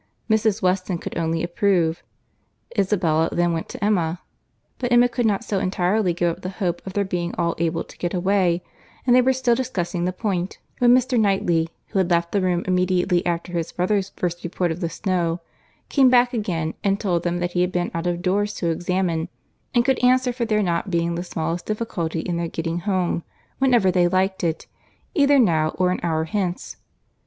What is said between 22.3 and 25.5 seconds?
their getting home, whenever they liked it, either